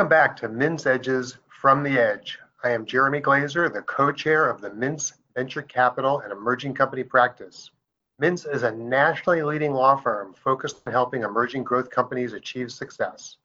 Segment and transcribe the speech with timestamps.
[0.00, 2.38] Welcome back to Mintz Edges from the Edge.
[2.64, 7.70] I am Jeremy Glazer, the co-chair of the Mintz Venture Capital and Emerging Company Practice.
[8.18, 13.36] Mintz is a nationally leading law firm focused on helping emerging growth companies achieve success.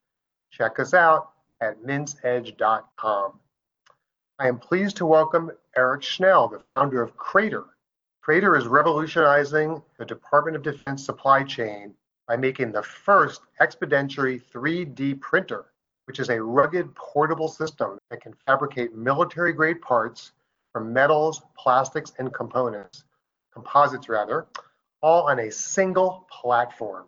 [0.50, 3.40] Check us out at mintzedge.com.
[4.40, 7.66] I am pleased to welcome Eric Shnell, the founder of Craitor.
[8.22, 11.94] Craitor is revolutionizing the Department of Defense supply chain
[12.30, 15.66] by making the first expeditory 3D printer,
[16.06, 20.32] which is a rugged portable system that can fabricate military grade parts
[20.72, 23.04] from metals, plastics, and components,
[23.54, 24.46] composites rather,
[25.02, 27.06] all on a single platform.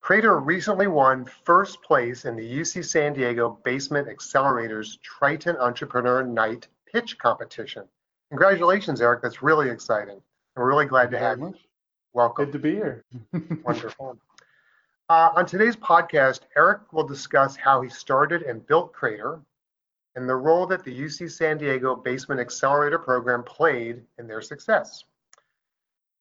[0.00, 6.68] Craitor recently won first place in the UC San Diego Basement Accelerator's Triton Entrepreneur Night
[6.92, 7.84] pitch competition.
[8.30, 9.22] Congratulations, Eric.
[9.22, 10.20] That's really exciting.
[10.56, 11.54] We're really glad to have you.
[12.12, 12.44] Welcome.
[12.44, 13.04] Good to be here.
[13.64, 14.18] Wonderful.
[15.10, 19.38] Uh, on today's podcast, Eric will discuss how he started and built Craitor
[20.16, 25.04] and the role that the UC San Diego Basement Accelerator program played in their success.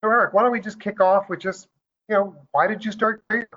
[0.04, 1.70] So, Eric, why don't we just kick off with just,
[2.10, 3.48] you know, why did you start Craitor?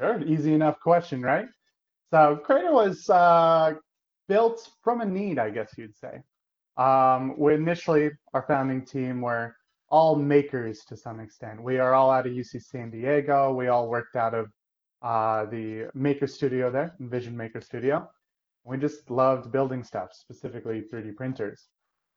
[0.00, 1.48] Sure, easy enough question, right?
[2.10, 3.74] So, Craitor was uh,
[4.26, 6.22] built from a need, I guess you'd say.
[6.78, 9.54] Um, we initially, our founding team were
[9.90, 11.62] all makers to some extent.
[11.62, 13.52] We are all out of UC San Diego.
[13.52, 14.46] We all worked out of
[15.02, 18.08] uh, the Maker Studio there, Envision Maker Studio.
[18.64, 21.68] We just loved building stuff, specifically 3D printers.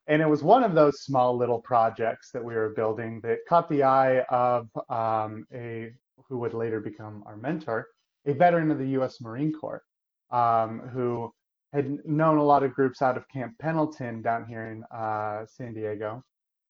[0.07, 3.67] And it was one of those small little projects that we were building that caught
[3.67, 5.91] the eye of um, a
[6.29, 7.87] who would later become our mentor,
[8.25, 9.21] a veteran of the U.S.
[9.21, 9.83] Marine Corps,
[10.31, 11.31] um, who
[11.73, 15.73] had known a lot of groups out of Camp Pendleton down here in uh, San
[15.73, 16.23] Diego,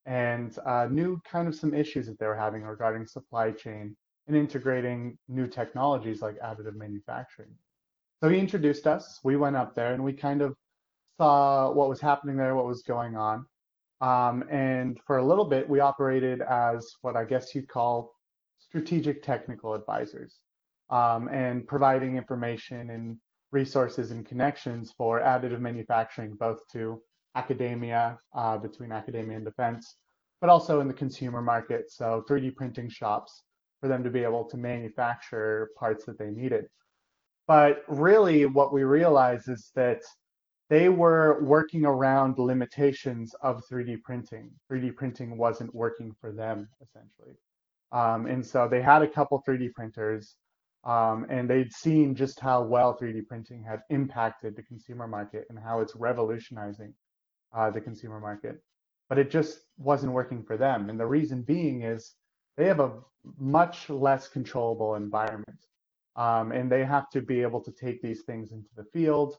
[0.07, 3.95] and uh, knew kind of some issues that they were having regarding supply chain
[4.27, 7.53] and integrating new technologies like additive manufacturing.
[8.21, 9.19] So he introduced us.
[9.23, 10.55] We went up there and we kind of
[11.17, 13.45] saw what was happening there, what was going on.
[13.99, 18.13] Um, and for a little bit, we operated as what I guess you'd call
[18.59, 20.39] strategic technical advisors
[20.89, 23.17] um, and providing information and
[23.51, 27.01] resources and connections for additive manufacturing, both to
[27.37, 29.97] academia, uh, between academia and defense,
[30.41, 31.91] but also in the consumer market.
[31.91, 33.43] So 3D printing shops
[33.79, 36.65] for them to be able to manufacture parts that they needed.
[37.47, 40.01] But really, what we realized is that
[40.69, 44.51] they were working around limitations of 3D printing.
[44.69, 47.35] 3D printing wasn't working for them, essentially.
[47.93, 50.35] Um, and so they had a couple 3D printers,
[50.83, 55.57] um, and they'd seen just how well 3D printing had impacted the consumer market and
[55.57, 56.93] how it's revolutionizing
[57.55, 58.61] uh, the consumer market.
[59.09, 60.89] But it just wasn't working for them.
[60.89, 62.15] And the reason being is
[62.57, 62.99] they have a
[63.37, 65.59] much less controllable environment.
[66.15, 69.37] Um, and they have to be able to take these things into the field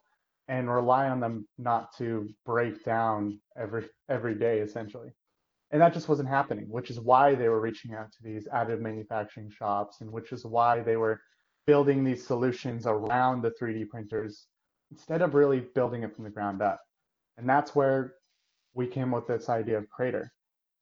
[0.49, 5.11] and rely on them not to break down every every day essentially
[5.71, 8.81] and that just wasn't happening which is why they were reaching out to these additive
[8.81, 11.21] manufacturing shops and which is why they were
[11.67, 14.47] building these solutions around the 3d printers
[14.91, 16.81] instead of really building it from the ground up
[17.39, 18.15] and that's where
[18.75, 20.31] we came with this idea of Craitor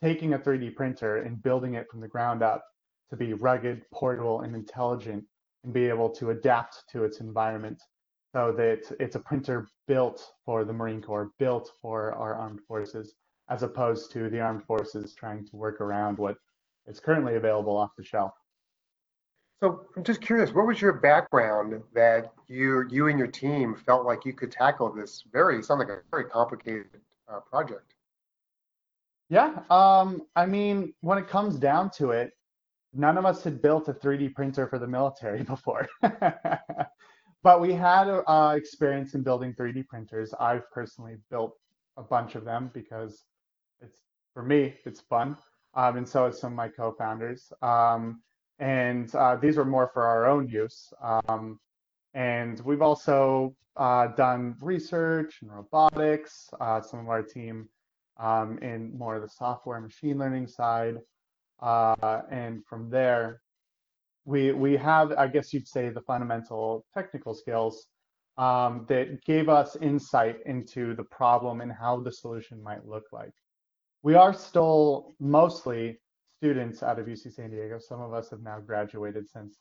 [0.03, 2.65] taking a 3d printer and building it from the ground up
[3.11, 5.25] to be rugged portable and intelligent
[5.65, 7.81] and be able to adapt to its environment
[8.35, 13.15] so that it's a printer built for the Marine Corps, built for our armed forces,
[13.49, 16.37] as opposed to the armed forces trying to work around what
[16.87, 18.33] is currently available off the shelf.
[19.63, 24.05] So I'm just curious, what was your background that you you and your team felt
[24.05, 26.87] like you could tackle this very sounds like a very complicated
[27.29, 27.95] uh, project?
[29.29, 32.33] Yeah, um, I mean, when it comes down to it,
[32.93, 35.89] none of us had built a 3D printer for the military before.
[37.43, 40.35] but we had uh, experience in building 3D printers.
[40.39, 41.57] I've personally built
[41.97, 43.25] a bunch of them because
[43.81, 44.01] it's
[44.35, 45.37] for me it's fun,
[45.75, 47.53] um, and so it's some of my co-founders.
[47.63, 48.23] Um,
[48.59, 50.93] and uh, these were more for our own use.
[51.03, 51.59] Um,
[52.15, 56.49] and we've also uh, done research in robotics.
[56.61, 57.69] Uh, some of our team
[58.19, 60.97] um, in more of the software machine learning side.
[61.61, 63.41] Uh, and from there,
[64.25, 67.87] we we have, I guess you'd say, the fundamental technical skills
[68.39, 73.33] um, that gave us insight into the problem and how the solution might look like.
[74.03, 75.99] We are still mostly
[76.47, 77.77] students out of UC San Diego.
[77.77, 79.57] Some of us have now graduated since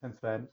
[0.00, 0.48] since then,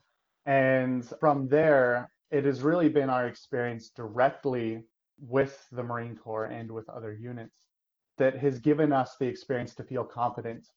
[0.45, 4.84] and from there, it has really been our experience directly
[5.18, 7.56] with the Marine Corps and with other units
[8.18, 10.68] that has given us the experience to feel confident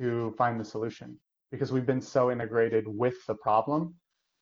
[0.00, 1.18] to find the solution
[1.52, 3.94] because we've been so integrated with the problem.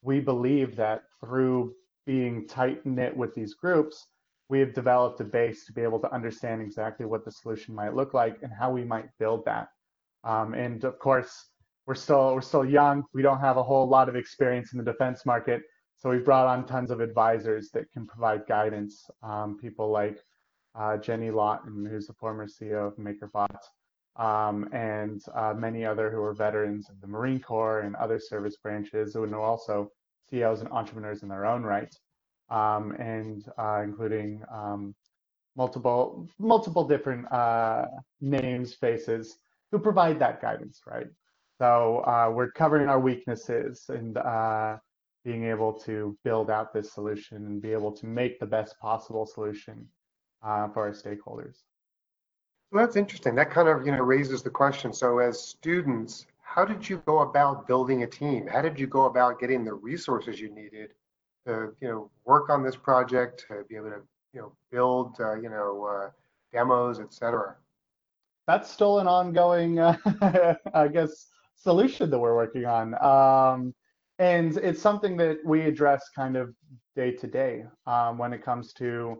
[0.03, 1.75] We believe that through
[2.07, 4.07] being tight knit with these groups,
[4.49, 7.97] we have developed a base to be able to understand exactly what the solution might
[7.97, 9.72] look like and how we might build that.
[10.25, 11.47] Um, and of course,
[11.87, 13.05] we're still we're still young.
[13.13, 15.63] We don't have a whole lot of experience in the defense market,
[15.97, 19.09] so we've brought on tons of advisors that can provide guidance.
[19.23, 20.19] Um, people like
[20.75, 23.59] uh, Jenny Lawton, who's the former CEO of MakerBot,
[24.17, 28.57] um, and uh, many other who are veterans of the Marine Corps and other service
[28.57, 29.91] branches, who are also
[30.31, 31.95] CEOs and entrepreneurs in their own right,
[32.49, 34.95] um, and uh, including um,
[35.57, 37.87] multiple multiple different uh,
[38.21, 39.37] names, faces
[39.73, 41.07] who provide that guidance, right?
[41.59, 44.77] So uh, we're covering our weaknesses and uh,
[45.25, 49.27] being able to build out this solution and be able to make the best possible
[49.27, 49.89] solution
[50.43, 51.63] uh, for our stakeholders.
[52.71, 53.35] Well, that's interesting.
[53.35, 54.93] That kind of you know raises the question.
[54.93, 58.47] So as students, how did you go about building a team?
[58.47, 60.95] How did you go about getting the resources you needed
[61.47, 64.03] to you know work on this project, to be able to
[64.33, 66.11] you know build uh, you know uh,
[66.53, 67.57] demos, etc.
[68.47, 69.97] That's still an ongoing, uh,
[70.75, 72.94] I guess, solution that we're working on.
[73.03, 73.75] Um,
[74.19, 76.55] and it's something that we address kind of
[76.97, 79.17] day to day um, when it comes to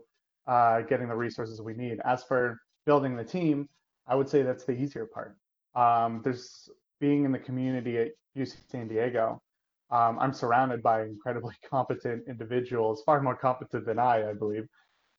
[0.47, 1.99] uh, getting the resources we need.
[2.05, 3.67] As for building the team,
[4.07, 5.37] I would say that's the easier part.
[5.75, 6.69] Um, there's
[6.99, 9.41] being in the community at UC San Diego.
[9.89, 14.67] Um, I'm surrounded by incredibly competent individuals, far more competent than I, I believe,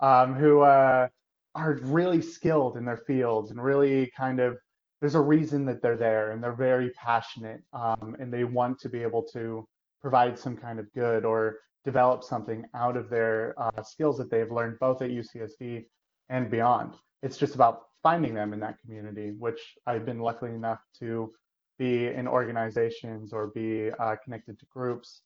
[0.01, 1.09] um, who uh,
[1.55, 4.59] are really skilled in their fields and really kind of
[5.01, 8.89] there's a reason that they're there and they're very passionate um, and they want to
[8.89, 9.67] be able to
[10.01, 14.51] provide some kind of good or develop something out of their uh, skills that they've
[14.51, 15.85] learned both at UCSD
[16.31, 16.95] and beyond.
[17.23, 21.33] It's just about finding them in that community, which I've been lucky enough to
[21.79, 25.23] be in organizations or be uh, connected to groups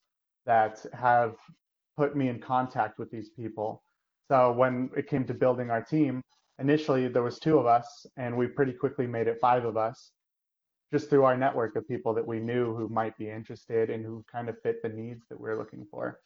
[0.47, 1.37] that have
[1.97, 3.83] put me in contact with these people.
[4.29, 6.23] So when it came to building our team,
[6.59, 10.13] initially there was two of us and we pretty quickly made it five of us
[10.93, 14.25] just through our network of people that we knew who might be interested and who
[14.31, 16.21] kind of fit the needs that we're looking for.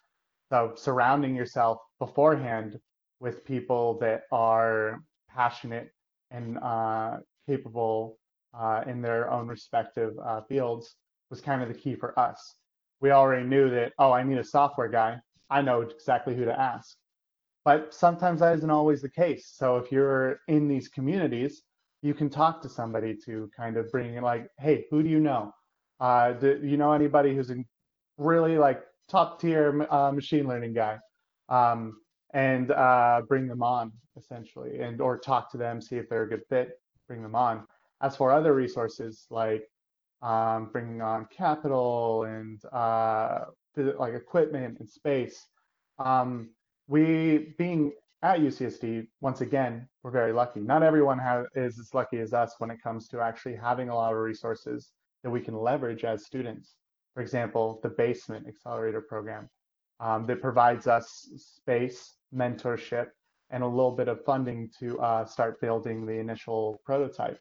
[0.50, 2.78] So surrounding yourself beforehand
[3.20, 5.90] with people that are passionate
[6.30, 8.18] and uh, capable
[8.54, 10.96] uh, in their own respective uh, fields
[11.30, 12.56] was kind of the key for us.
[13.00, 15.18] We already knew that, oh, I need a software guy.
[15.50, 16.96] I know exactly who to ask.
[17.64, 19.52] But sometimes that isn't always the case.
[19.54, 21.62] So if you're in these communities,
[22.02, 25.20] you can talk to somebody to kind of bring in like, hey, who do you
[25.20, 25.52] know?
[26.00, 27.56] Uh, do you know anybody who's a
[28.18, 30.98] really like top tier uh, machine learning guy?
[31.48, 31.98] Um,
[32.32, 36.28] and uh, bring them on essentially, and or talk to them, see if they're a
[36.28, 37.64] good fit, bring them on.
[38.00, 39.64] As for other resources like
[40.22, 43.44] um, bringing on capital and uh,
[43.76, 45.46] like equipment and space,
[45.98, 46.50] um,
[46.88, 47.92] we being
[48.22, 50.60] at UCSD, once again, we're very lucky.
[50.60, 51.20] Not everyone
[51.54, 54.92] is as lucky as us when it comes to actually having a lot of resources
[55.22, 56.76] that we can leverage as students.
[57.14, 59.48] For example, the Basement Accelerator Program
[60.00, 63.08] um, that provides us space, mentorship,
[63.50, 67.38] and a little bit of funding to uh, start building the initial prototype.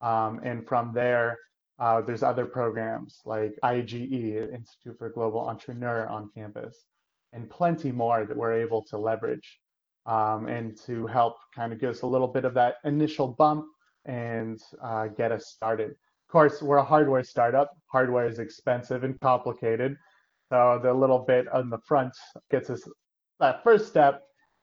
[0.00, 1.38] Um, and from there,
[1.78, 6.84] uh, there's other programs like IGE, Institute for Global Entrepreneur on campus,
[7.32, 9.58] and plenty more that we're able to leverage
[10.06, 13.66] um, and to help kind of give us a little bit of that initial bump
[14.06, 15.90] and uh, get us started.
[15.90, 17.70] Of course, we're a hardware startup.
[17.86, 19.96] Hardware is expensive and complicated.
[20.50, 22.14] So the little bit on the front
[22.50, 22.88] gets us
[23.38, 24.22] that first step,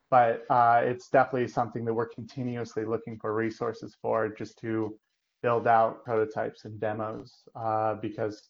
[0.09, 4.97] but uh, it's definitely something that we're continuously looking for resources for just to
[5.43, 8.49] build out prototypes and demos uh, because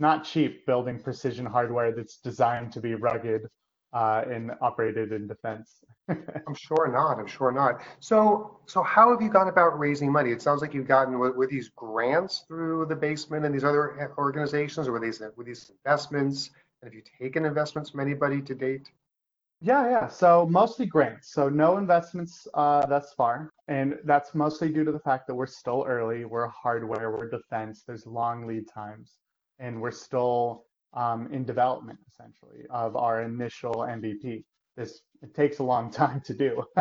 [0.00, 3.48] not cheap building precision hardware that's designed to be rugged
[3.92, 5.80] uh, and operated in defense.
[6.08, 7.18] I'm sure not.
[7.18, 7.82] I'm sure not.
[8.00, 10.30] So, so how have you gone about raising money?
[10.30, 14.12] It sounds like you've gotten with, with these grants through the basement and these other
[14.18, 16.50] organizations, or were these were these investments?
[16.82, 18.90] And have you taken investments from anybody to date?
[19.62, 20.08] Yeah, yeah.
[20.08, 21.32] So mostly grants.
[21.32, 25.46] So no investments uh, thus far, and that's mostly due to the fact that we're
[25.46, 26.24] still early.
[26.24, 27.10] We're hardware.
[27.10, 27.82] We're defense.
[27.86, 29.18] There's long lead times,
[29.60, 30.64] and we're still
[30.94, 34.44] um, in development essentially of our initial MVP.
[34.76, 36.64] This it takes a long time to do,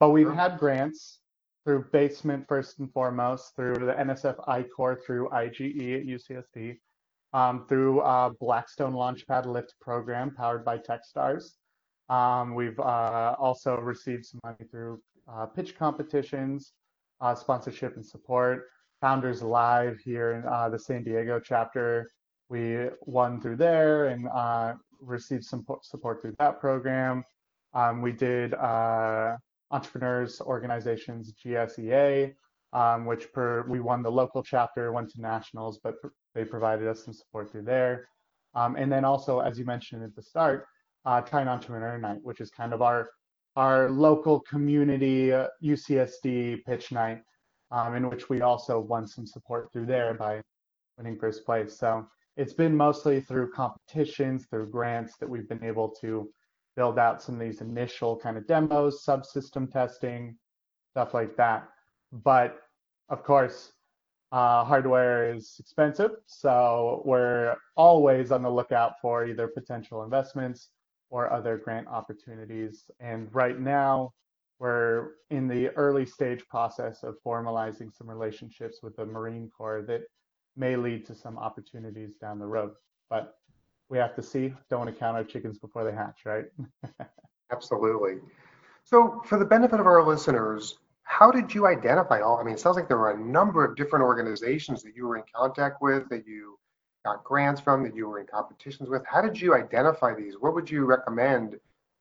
[0.00, 1.20] but we've had grants
[1.64, 6.76] through Basement first and foremost, through the NSF I-Corps, through IGE at UCSD,
[7.32, 11.54] um, through uh, Blackstone Launchpad Lift program powered by TechStars.
[12.08, 16.72] Um, we've uh, also received some money through uh, pitch competitions,
[17.20, 18.66] uh, sponsorship and support.
[19.00, 22.10] Founders Live here in uh, the San Diego chapter
[22.48, 27.24] we won through there and uh, received some support through that program.
[27.74, 29.36] Um, we did uh,
[29.70, 32.34] entrepreneurs organizations GSEA,
[32.72, 35.96] um, which per, we won the local chapter, went to nationals, but
[36.34, 38.08] they provided us some support through there.
[38.54, 40.66] Um, and then also, as you mentioned at the start,
[41.04, 43.10] uh, Try Entrepreneur Night, which is kind of our
[43.56, 47.22] our local community uh, UCSD pitch night,
[47.70, 50.40] um, in which we also won some support through there by
[50.98, 51.76] winning first place.
[51.76, 52.06] So
[52.36, 56.28] it's been mostly through competitions, through grants that we've been able to
[56.76, 60.36] build out some of these initial kind of demos, subsystem testing,
[60.92, 61.68] stuff like that.
[62.12, 62.58] But
[63.08, 63.72] of course,
[64.32, 70.70] uh, hardware is expensive, so we're always on the lookout for either potential investments
[71.10, 72.90] or other grant opportunities.
[73.00, 74.12] And right now,
[74.58, 80.02] we're in the early stage process of formalizing some relationships with the Marine Corps that
[80.56, 82.72] may lead to some opportunities down the road.
[83.10, 83.34] But
[83.88, 84.52] we have to see.
[84.70, 86.46] Don't want to count our chickens before they hatch, right?
[87.52, 88.16] Absolutely.
[88.84, 92.38] So, for the benefit of our listeners, how did you identify all?
[92.38, 95.16] I mean, it sounds like there were a number of different organizations that you were
[95.16, 96.58] in contact with, that you
[97.04, 99.02] got grants from, that you were in competitions with.
[99.06, 100.34] How did you identify these?
[100.40, 101.56] What would you recommend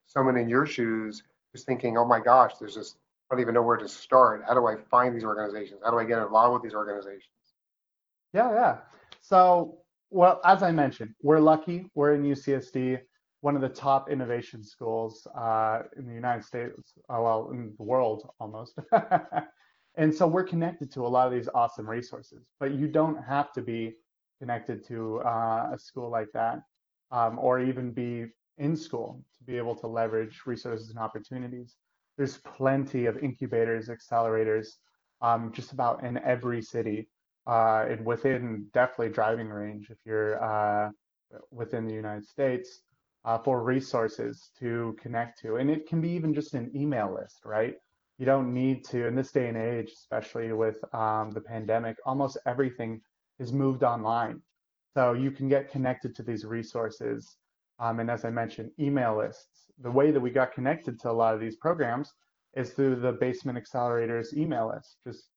[0.08, 1.24] someone in your shoes
[1.56, 2.98] who's thinking, oh my gosh, there's just,
[3.32, 4.44] I don't even know where to start.
[4.46, 5.80] How do I find these organizations?
[5.86, 7.32] How do I get involved with these organizations?
[8.34, 8.78] Yeah, yeah.
[9.22, 9.78] So,
[10.10, 11.90] well, as I mentioned, we're lucky.
[11.96, 13.00] We're in UCSD,
[13.40, 17.84] one of the top innovation schools uh, in the United States, uh, well, in the
[17.84, 18.78] world almost.
[19.96, 23.54] and so we're connected to a lot of these awesome resources, but you don't have
[23.54, 23.94] to be
[24.40, 26.60] connected to uh, a school like that,
[27.12, 28.26] um, or even be
[28.58, 31.76] in school to be able to leverage resources and opportunities.
[32.18, 34.68] There's plenty of incubators, accelerators,
[35.22, 37.10] um, just about in every city,
[37.48, 40.90] uh, and within definitely driving range if you're uh,
[41.52, 42.82] within the United States
[43.26, 45.58] uh, for resources to connect to.
[45.58, 47.76] And it can be even just an email list, right?
[48.18, 52.38] You don't need to, in this day and age, especially with um, the pandemic, almost
[52.46, 53.02] everything
[53.40, 54.42] is moved online.
[54.94, 57.36] So you can get connected to these resources.
[57.80, 59.72] Um, and as I mentioned, email lists.
[59.82, 62.14] The way that we got connected to a lot of these programs
[62.56, 64.98] is through the Basement Accelerators email list.
[65.06, 65.30] Just,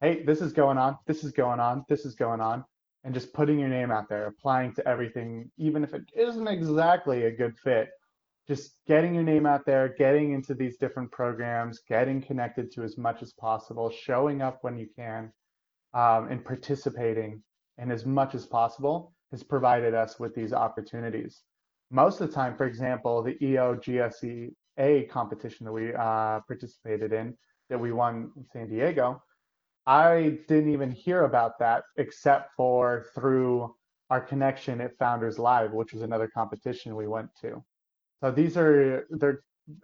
[0.00, 2.64] hey, this is going on, this is going on, this is going on.
[3.04, 7.24] And just putting your name out there, applying to everything, even if it isn't exactly
[7.24, 7.88] a good fit,
[8.48, 12.98] just getting your name out there, getting into these different programs, getting connected to as
[12.98, 15.32] much as possible, showing up when you can,
[15.94, 17.42] um, and participating
[17.78, 21.42] in as much as possible has provided us with these opportunities.
[21.90, 27.36] Most of the time, for example, the EO GSEA competition that we uh, participated in,
[27.70, 29.22] that we won in San Diego,
[29.86, 33.74] I didn't even hear about that except for through
[34.10, 37.62] our connection at Founders Live, which was another competition we went to.
[38.20, 39.42] So these are they're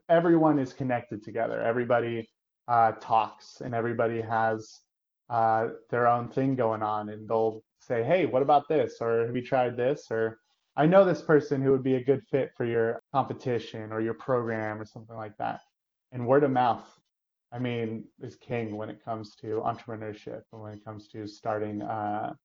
[0.08, 1.60] everyone is connected together.
[1.60, 2.28] Everybody
[2.68, 4.80] uh, talks and everybody has
[5.28, 9.36] uh, their own thing going on, and they'll say, "Hey, what about this?" or "Have
[9.36, 10.38] you tried this?" or
[10.76, 14.14] "I know this person who would be a good fit for your competition or your
[14.14, 15.60] program or something like that."
[16.12, 16.86] And word of mouth,
[17.52, 21.82] I mean, is king when it comes to entrepreneurship and when it comes to starting
[21.82, 22.36] a,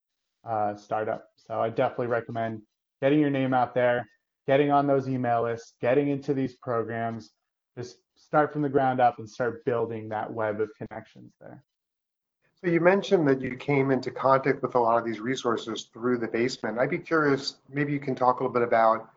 [0.44, 1.28] a startup.
[1.36, 2.62] So I definitely recommend
[3.00, 4.06] getting your name out there,
[4.46, 7.30] getting on those email lists, getting into these programs.
[7.76, 11.62] Just start from the ground up and start building that web of connections there.
[12.62, 16.18] So you mentioned that you came into contact with a lot of these resources through
[16.18, 16.78] the basement.
[16.78, 19.10] I'd be curious, maybe you can talk a little bit about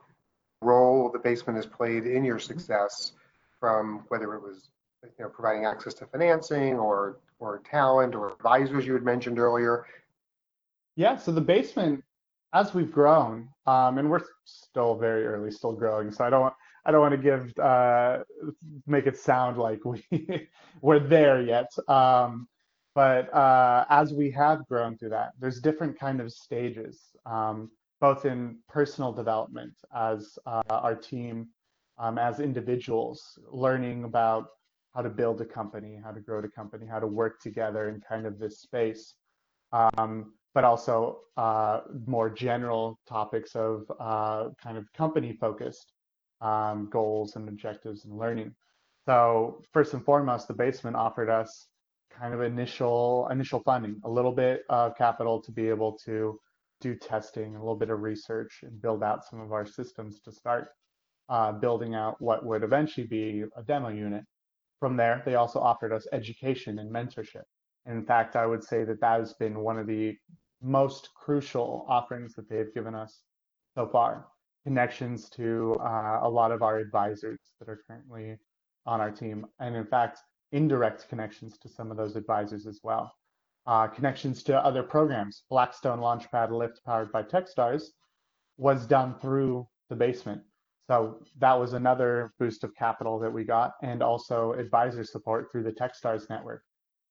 [0.61, 3.13] role the basement has played in your success
[3.59, 4.69] from whether it was
[5.03, 9.87] you know, providing access to financing or or talent or advisors you had mentioned earlier.
[10.95, 12.03] Yeah, so the basement,
[12.53, 16.11] as we've grown, um, and we're still very early, still growing.
[16.11, 16.53] So I don't
[16.85, 18.19] I don't want to give uh,
[18.85, 20.05] make it sound like we
[20.81, 21.71] we're there yet.
[21.87, 22.47] Um,
[22.93, 27.69] but uh, as we have grown through that, there's different kind of stages, um,
[27.99, 31.47] both in personal development as uh, our team,
[31.97, 34.47] um, as individuals, learning about
[34.93, 38.01] how to build a company, how to grow the company, how to work together in
[38.01, 39.13] kind of this space,
[39.71, 45.93] um, but also uh, more general topics of uh, kind of company focused
[46.41, 48.53] um, goals and objectives and learning.
[49.05, 51.67] So first and foremost, the basement offered us
[52.19, 56.39] kind of initial initial funding, a little bit of capital to be able to
[56.81, 60.31] do testing, a little bit of research, and build out some of our systems to
[60.31, 60.69] start
[61.29, 64.23] uh, building out what would eventually be a demo unit.
[64.79, 67.43] From there, they also offered us education and mentorship.
[67.85, 70.17] In fact, I would say that that has been one of the
[70.61, 73.21] most crucial offerings that they've given us
[73.75, 74.27] so far.
[74.63, 78.37] Connections to uh, a lot of our advisors that are currently
[78.85, 80.19] on our team, and in fact,
[80.51, 83.13] indirect connections to some of those advisors as well.
[83.67, 85.43] Uh, connections to other programs.
[85.49, 87.83] Blackstone Launchpad Lift powered by Techstars
[88.57, 90.41] was done through the basement.
[90.87, 95.63] So that was another boost of capital that we got, and also advisor support through
[95.63, 96.63] the Techstars network,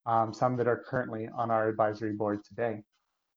[0.06, 2.82] um, some that are currently on our advisory board today.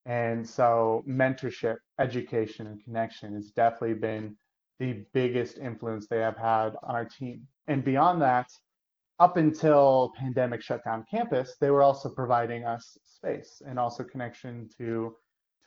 [0.06, 4.36] And so mentorship, education, and connection has definitely been
[4.78, 7.46] the biggest influence they have had on our team.
[7.68, 8.48] And beyond that,
[9.18, 14.68] up until pandemic shut down campus, they were also providing us space and also connection
[14.78, 15.14] to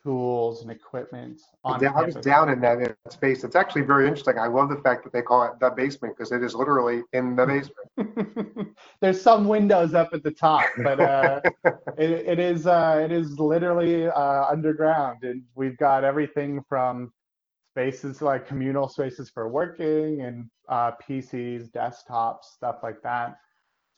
[0.02, 2.24] tools and equipment on I was campus.
[2.24, 3.44] down in that, in that space.
[3.44, 4.38] It's actually very interesting.
[4.38, 7.34] I love the fact that they call it the basement because it is literally in
[7.34, 8.76] the basement.
[9.00, 11.40] There's some windows up at the top, but uh,
[11.98, 17.12] it, it is uh, it is literally uh, underground, and we've got everything from
[17.78, 23.36] spaces like communal spaces for working and uh, PCs, desktops, stuff like that,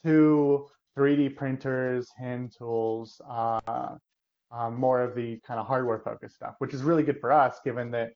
[0.05, 0.67] to
[0.99, 3.97] 3D printers, hand tools, uh,
[4.53, 7.59] um, more of the kind of hardware focused stuff, which is really good for us
[7.65, 8.11] given that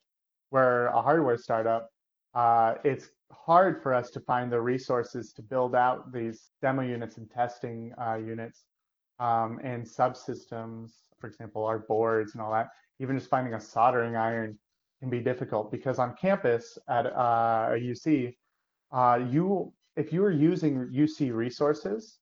[0.50, 1.88] we're a hardware startup.
[2.34, 7.16] Uh, it's hard for us to find the resources to build out these demo units
[7.16, 8.64] and testing uh, units
[9.18, 12.68] um, and subsystems, for example, our boards and all that.
[13.00, 14.58] Even just finding a soldering iron
[15.04, 18.34] can be difficult because on campus at uh, UC,
[18.90, 22.18] uh, you if you are using UC resources,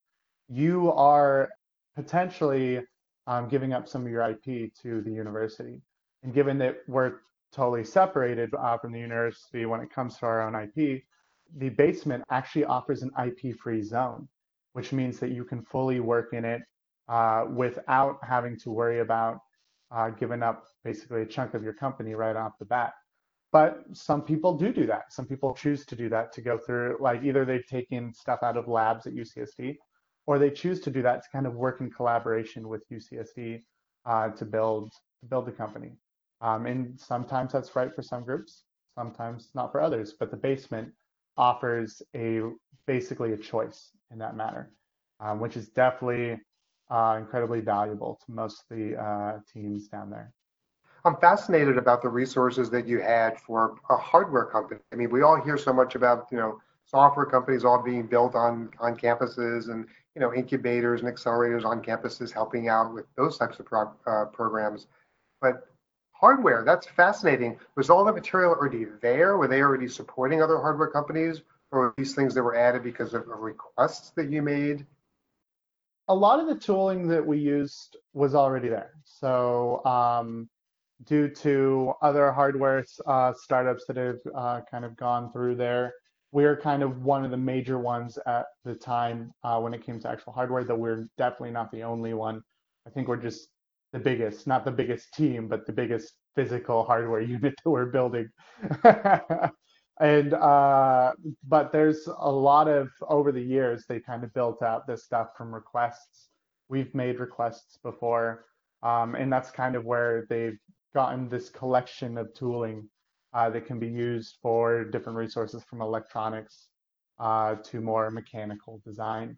[0.49, 1.49] you are
[1.95, 2.81] potentially
[3.27, 5.81] um, giving up some of your IP to the university.
[6.23, 7.21] And given that we're
[7.53, 11.03] totally separated uh, from the university when it comes to our own IP,
[11.57, 14.29] the basement actually offers an IP free zone,
[14.73, 16.63] which means that you can fully work in it
[17.09, 19.39] uh, without having to worry about
[19.93, 22.93] uh, giving up basically a chunk of your company right off the bat.
[23.53, 25.13] But some people do do that.
[25.13, 28.57] Some people choose to do that to go through, like either they've taken stuff out
[28.57, 29.77] of labs at UCSD
[30.27, 33.63] or they choose to do that to kind of work in collaboration with UCSD
[34.07, 35.93] uh, to build to build the company.
[36.41, 38.65] Um, and sometimes that's right for some groups,
[38.97, 40.15] sometimes not for others.
[40.19, 40.91] But the basement
[41.37, 42.41] offers a
[42.87, 44.73] basically a choice in that matter,
[45.21, 46.41] um, which is definitely
[46.91, 50.33] uh, incredibly valuable to most of the uh, teams down there.
[51.05, 54.81] I'm fascinated about the resources that you had for a hardware company.
[54.93, 58.35] I mean, we all hear so much about, you know, software companies all being built
[58.35, 63.39] on on campuses and you know incubators and accelerators on campuses helping out with those
[63.39, 64.87] types of pro, uh, programs.
[65.41, 65.69] But
[66.13, 67.59] hardware that's fascinating.
[67.77, 69.39] Was all the material already there?
[69.39, 71.43] Were they already supporting other hardware companies?
[71.71, 74.87] Or were these things that were added because of requests that you made
[76.09, 80.49] a lot of the tooling that we used was already there so um,
[81.05, 85.93] due to other hardware uh, startups that have uh, kind of gone through there
[86.33, 90.01] we're kind of one of the major ones at the time uh, when it came
[90.01, 92.41] to actual hardware, though we're definitely not the only one.
[92.87, 93.49] I think we're just
[93.93, 98.29] the biggest, not the biggest team, but the biggest physical hardware unit that we're building.
[100.01, 101.13] and uh,
[101.47, 105.29] but there's a lot of over the years they kind of built out this stuff
[105.37, 106.29] from requests.
[106.69, 108.47] We've made requests before,
[108.83, 110.59] um, and that's kind of where they've
[110.95, 112.89] gotten this collection of tooling
[113.35, 116.69] uh, that can be used for different resources from electronics
[117.19, 119.37] uh, to more mechanical design.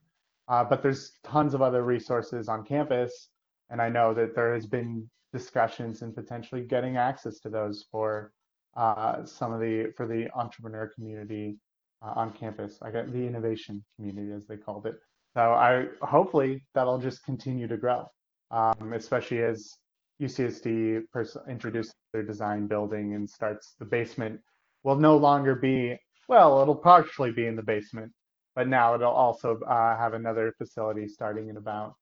[0.49, 3.29] Uh, but there's tons of other resources on campus,
[3.71, 8.33] and I know that there has been discussions and potentially getting access to those for
[8.77, 11.59] uh, some of the for the entrepreneur community
[12.03, 12.79] uh, on campus.
[12.83, 14.97] I got the innovation community as they called it.
[15.35, 18.07] So I hopefully that'll just continue to grow,
[18.51, 19.77] um, especially as
[20.21, 24.41] UCSD pers- introduces their design building and starts the basement
[24.85, 28.13] will no longer be well it'll partially be in the basement
[28.55, 31.95] but now it'll also uh, have another facility starting in about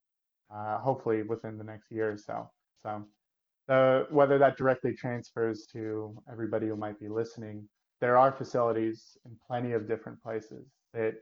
[0.55, 2.51] uh, hopefully within the next year or so
[2.83, 3.03] so
[3.69, 7.69] uh, whether that directly transfers to everybody who might be listening
[8.03, 11.15] there are facilities in plenty of different places that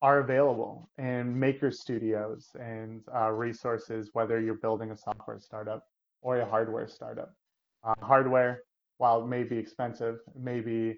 [0.00, 5.82] are available and maker studios and uh, resources whether you're building a software startup
[6.22, 7.34] or a hardware startup.
[7.82, 8.62] Uh, hardware,
[8.98, 10.94] while it may be expensive, may be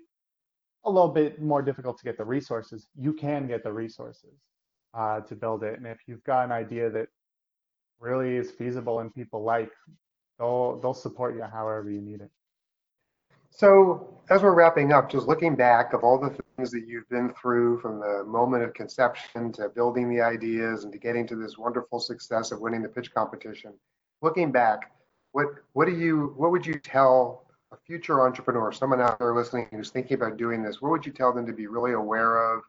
[0.84, 4.34] a little bit more difficult to get the resources, you can get the resources
[4.92, 5.78] uh, to build it.
[5.78, 7.08] And if you've got an idea that
[8.00, 9.70] really is feasible and people like,
[10.40, 12.30] they'll they'll support you however you need it.
[13.50, 17.32] So as we're wrapping up, just looking back of all the things that you've been
[17.34, 21.58] through from the moment of conception to building the ideas and to getting to this
[21.58, 23.72] wonderful success of winning the pitch competition,
[24.22, 24.92] looking back,
[25.32, 29.68] what what do you what would you tell a future entrepreneur, someone out there listening
[29.70, 30.80] who's thinking about doing this?
[30.80, 32.62] What would you tell them to be really aware of?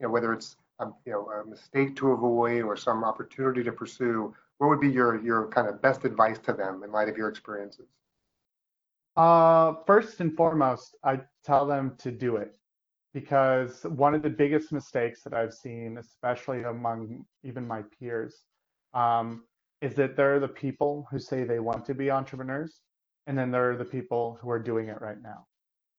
[0.00, 3.72] You know, whether it's a, you know a mistake to avoid or some opportunity to
[3.72, 4.34] pursue.
[4.58, 7.28] What would be your your kind of best advice to them in light of your
[7.28, 7.88] experiences?
[9.16, 12.56] Uh, first and foremost, I tell them to do it
[13.12, 18.44] because one of the biggest mistakes that I've seen, especially among even my peers,
[18.94, 19.44] um,
[19.80, 22.80] is that there are the people who say they want to be entrepreneurs,
[23.26, 25.46] and then there are the people who are doing it right now.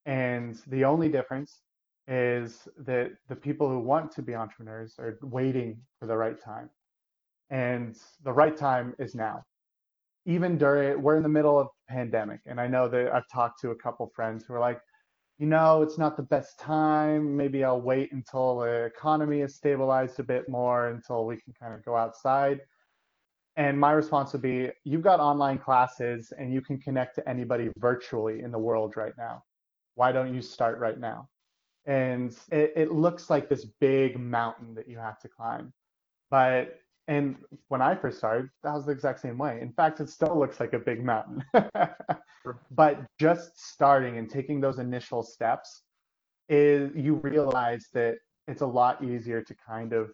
[0.06, 1.62] And the only difference
[2.08, 6.70] is that the people who want to be entrepreneurs are waiting for the right time.
[7.50, 9.44] And the right time is now.
[10.26, 12.42] Even during, we're in the middle of the pandemic.
[12.46, 14.80] And I know that I've talked to a couple friends who are like,
[15.40, 17.36] you know, it's not the best time.
[17.36, 21.74] Maybe I'll wait until the economy is stabilized a bit more until we can kind
[21.74, 22.60] of go outside.
[23.56, 27.70] And my response would be you've got online classes and you can connect to anybody
[27.78, 29.44] virtually in the world right now.
[29.96, 31.30] Why don't you start right now?
[31.86, 35.74] And it, it looks like this big mountain that you have to climb.
[36.30, 37.38] But and
[37.70, 39.60] when I first started, that was the exact same way.
[39.62, 41.44] In fact, it still looks like a big mountain.
[42.72, 45.82] but just starting and taking those initial steps
[46.50, 48.18] is you realize that
[48.48, 50.12] it's a lot easier to kind of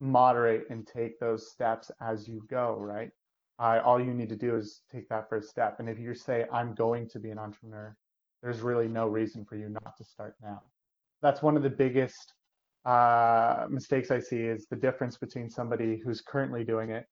[0.00, 3.10] moderate and take those steps as you go, right?
[3.58, 5.80] Uh, all you need to do is take that first step.
[5.80, 7.96] And if you say, I'm going to be an entrepreneur,
[8.40, 10.62] there's really no reason for you not to start now.
[11.22, 12.34] That's one of the biggest
[12.84, 17.06] uh, mistakes I see is the difference between somebody who's currently doing it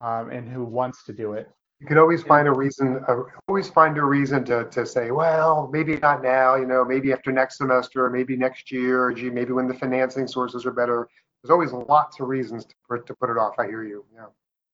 [0.00, 1.48] um, and who wants to do it.
[1.80, 3.04] You can always find a reason.
[3.06, 6.56] Uh, always find a reason to to say, well, maybe not now.
[6.56, 9.74] You know, maybe after next semester, or maybe next year, or gee, maybe when the
[9.74, 11.08] financing sources are better.
[11.42, 13.54] There's always lots of reasons to put to put it off.
[13.58, 14.04] I hear you.
[14.12, 14.26] Yeah.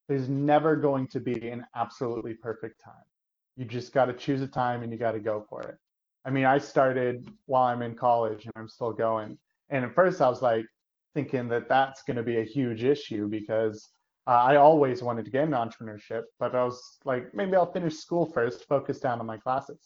[0.08, 2.94] There's never going to be an absolutely perfect time.
[3.56, 5.76] You just got to choose a time and you got to go for it.
[6.24, 9.38] I mean, I started while I'm in college and I'm still going.
[9.70, 10.66] And at first I was like
[11.14, 13.88] thinking that that's going to be a huge issue because
[14.26, 17.96] uh, I always wanted to get into entrepreneurship, but I was like, maybe I'll finish
[17.96, 19.78] school first, focus down on my classes.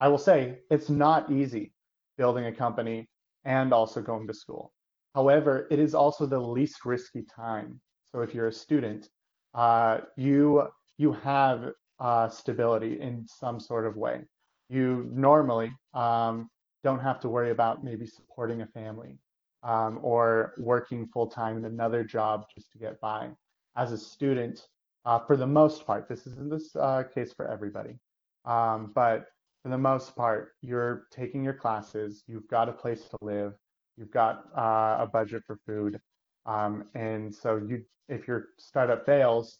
[0.00, 1.72] I will say it's not easy
[2.16, 3.08] building a company
[3.44, 4.72] and also going to school.
[5.14, 7.80] However, it is also the least risky time.
[8.12, 9.08] So if you're a student,
[9.54, 14.22] uh, you you have uh, stability in some sort of way.
[14.68, 16.48] You normally um,
[16.84, 19.18] don't have to worry about maybe supporting a family
[19.64, 23.30] um, or working full time in another job just to get by.
[23.74, 24.68] As a student,
[25.04, 27.98] uh, for the most part, this isn't this uh, case for everybody,
[28.44, 29.26] um, but
[29.62, 33.54] for the most part, you're taking your classes, you've got a place to live,
[33.96, 35.98] you've got uh, a budget for food,
[36.46, 39.58] um, and so you, if your startup fails,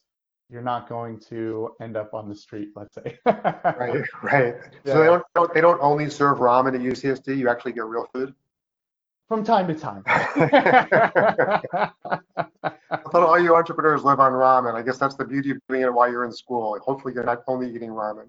[0.51, 3.19] you're not going to end up on the street, let's say.
[3.27, 4.55] right, right.
[4.85, 4.93] Yeah.
[4.93, 7.37] So they don't, don't, they don't only serve ramen at UCSD.
[7.37, 8.35] You actually get real food.
[9.29, 10.03] From time to time.
[10.07, 10.31] I
[13.11, 14.75] thought all you entrepreneurs live on ramen.
[14.75, 16.79] I guess that's the beauty of doing it while you're in school.
[16.85, 18.27] Hopefully, you're not only eating ramen.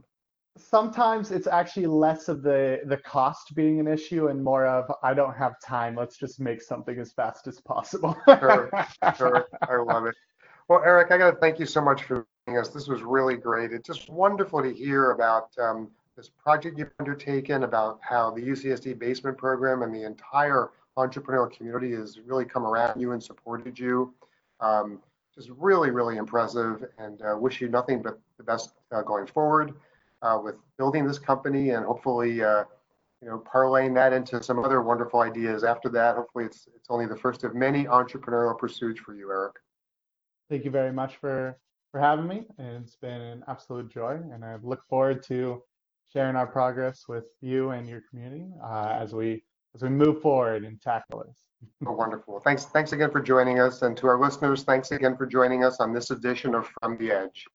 [0.57, 5.13] Sometimes it's actually less of the the cost being an issue and more of I
[5.13, 5.95] don't have time.
[5.95, 8.15] Let's just make something as fast as possible.
[8.25, 8.69] sure,
[9.17, 9.47] sure.
[9.63, 10.15] I love it.
[10.67, 12.69] Well, Eric, I got to thank you so much for joining us.
[12.69, 13.71] This was really great.
[13.71, 18.97] It's just wonderful to hear about um, this project you've undertaken, about how the UCSD
[18.97, 24.11] basement program and the entire entrepreneurial community has really come around you and supported you.
[24.59, 25.03] Um,
[25.35, 29.71] just really, really impressive and uh, wish you nothing but the best uh, going forward
[30.23, 32.63] uh, with building this company and hopefully, uh,
[33.21, 36.15] you know, parlaying that into some other wonderful ideas after that.
[36.15, 39.53] Hopefully it's, it's only the first of many entrepreneurial pursuits for you, Eric
[40.49, 41.57] thank you very much for
[41.91, 42.45] for having me.
[42.59, 45.63] It's been an absolute joy, and I look forward to
[46.11, 49.43] sharing our progress with you and your community uh, as we
[49.75, 51.39] as we move forward and tackle this.
[51.85, 52.39] oh, wonderful.
[52.39, 52.65] Thanks.
[52.65, 55.93] Thanks again for joining us, and to our listeners, thanks again for joining us on
[55.93, 57.45] this edition of From the Edge.